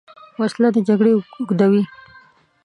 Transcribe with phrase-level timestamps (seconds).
[0.39, 1.81] وسله د جګړې اوږدوې